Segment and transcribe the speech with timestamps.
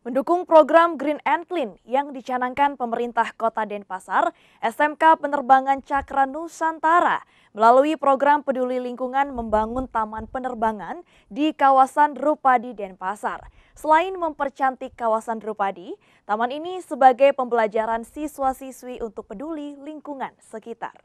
[0.00, 4.32] Mendukung program Green and Clean yang dicanangkan pemerintah Kota Denpasar,
[4.64, 7.20] SMK Penerbangan Cakra Nusantara
[7.52, 13.52] melalui program peduli lingkungan membangun taman penerbangan di kawasan Drupadi Denpasar.
[13.76, 15.92] Selain mempercantik kawasan Drupadi,
[16.24, 20.96] taman ini sebagai pembelajaran siswa-siswi untuk peduli lingkungan sekitar.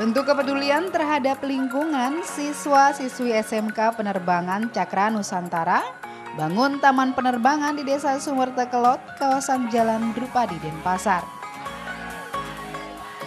[0.00, 5.84] Bentuk kepedulian terhadap lingkungan siswa-siswi SMK Penerbangan Cakra Nusantara
[6.40, 11.20] bangun taman penerbangan di Desa Sumertekelot, kawasan Jalan Drupadi Denpasar.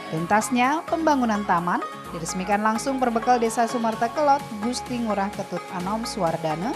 [0.09, 1.77] Tuntasnya pembangunan taman
[2.09, 6.73] diresmikan langsung berbekal Desa Sumertekelot Gusti Ngurah Ketut Anom Suwardana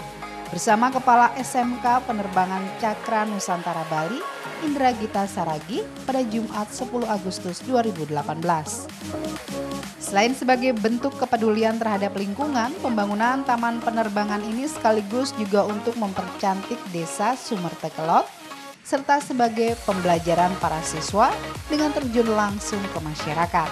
[0.48, 4.16] bersama Kepala SMK Penerbangan Cakra Nusantara Bali,
[4.64, 8.16] Indra Gita Saragi pada Jumat 10 Agustus 2018.
[10.00, 17.36] Selain sebagai bentuk kepedulian terhadap lingkungan, pembangunan taman penerbangan ini sekaligus juga untuk mempercantik desa
[17.36, 18.24] Sumertekelot
[18.88, 21.28] serta sebagai pembelajaran para siswa
[21.68, 23.68] dengan terjun langsung ke masyarakat.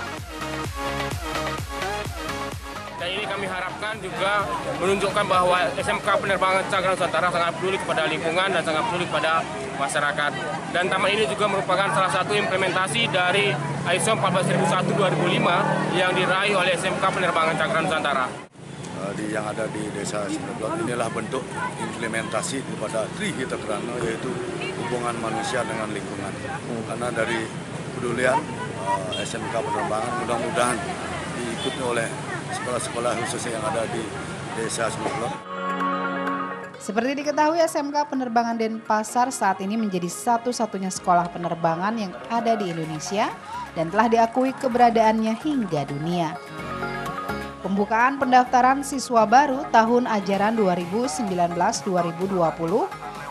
[3.47, 4.43] Kami harapkan juga
[4.83, 9.39] menunjukkan bahwa SMK Penerbangan Cakra Nusantara sangat peduli kepada lingkungan dan sangat peduli kepada
[9.79, 10.31] masyarakat.
[10.75, 13.55] Dan taman ini juga merupakan salah satu implementasi dari
[13.95, 18.27] ISO 14001 2005 yang diraih oleh SMK Penerbangan Cakra Nusantara.
[18.27, 21.47] Eh, di yang ada di desa Sineblok inilah bentuk
[21.79, 24.35] implementasi kepada Trihita Krana yaitu
[24.75, 26.35] hubungan manusia dengan lingkungan.
[26.91, 27.47] Karena dari
[27.95, 28.43] pedulian
[29.15, 30.79] eh, SMK penerbangan mudah-mudahan
[31.39, 32.11] diikuti oleh
[32.53, 34.03] sekolah-sekolah khususnya yang ada di
[34.55, 35.35] desa Sineblok.
[36.77, 43.27] Seperti diketahui SMK Penerbangan Denpasar saat ini menjadi satu-satunya sekolah penerbangan yang ada di Indonesia
[43.75, 46.39] dan telah diakui keberadaannya hingga dunia.
[47.67, 51.91] Pembukaan pendaftaran siswa baru tahun ajaran 2019-2020,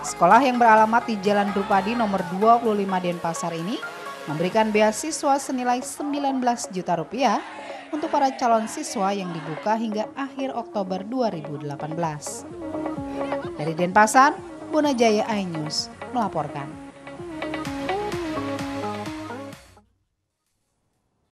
[0.03, 3.79] sekolah yang beralamat di Jalan Drupadi nomor 25 Denpasar ini
[4.27, 6.43] memberikan beasiswa senilai 19
[6.75, 7.39] juta rupiah
[7.91, 13.57] untuk para calon siswa yang dibuka hingga akhir Oktober 2018.
[13.57, 14.37] Dari Denpasar,
[14.69, 16.84] Bona Jaya iNews melaporkan.